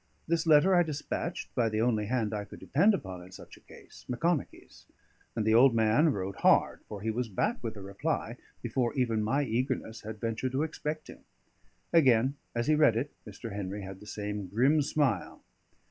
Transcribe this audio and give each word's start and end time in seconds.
This 0.27 0.47
letter 0.47 0.73
I 0.73 0.81
despatched 0.81 1.53
by 1.53 1.69
the 1.69 1.81
only 1.81 2.07
hand 2.07 2.33
I 2.33 2.43
could 2.43 2.59
depend 2.59 2.95
upon 2.95 3.21
in 3.21 3.31
such 3.31 3.55
a 3.55 3.59
case 3.59 4.03
Macconochie's; 4.09 4.87
and 5.35 5.45
the 5.45 5.53
old 5.53 5.75
man 5.75 6.09
rode 6.11 6.37
hard, 6.37 6.79
for 6.89 7.01
he 7.03 7.11
was 7.11 7.27
back 7.29 7.63
with 7.63 7.75
the 7.75 7.83
reply 7.83 8.37
before 8.63 8.95
even 8.95 9.21
my 9.21 9.43
eagerness 9.43 10.01
had 10.01 10.19
ventured 10.19 10.53
to 10.53 10.63
expect 10.63 11.07
him. 11.07 11.19
Again, 11.93 12.33
as 12.55 12.65
he 12.65 12.73
read 12.73 12.95
it, 12.97 13.11
Mr. 13.27 13.51
Henry 13.53 13.83
had 13.83 13.99
the 13.99 14.07
same 14.07 14.47
grim 14.47 14.81
smile. 14.81 15.43